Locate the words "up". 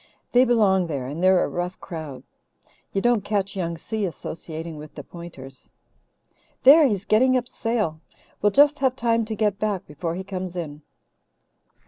7.37-7.47